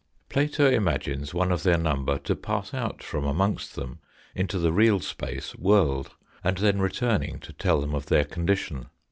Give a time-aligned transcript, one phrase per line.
[0.29, 3.99] Plato imagines one of their number to pass out from amongst them
[4.33, 8.87] into the real space world, and then return ing to tell them of their condition.